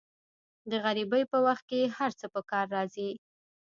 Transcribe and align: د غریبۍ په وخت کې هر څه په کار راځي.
د 0.69 0.71
غریبۍ 0.83 1.23
په 1.31 1.37
وخت 1.45 1.63
کې 1.69 1.81
هر 1.97 2.11
څه 2.19 2.25
په 2.33 2.41
کار 2.51 2.65
راځي. 2.75 3.09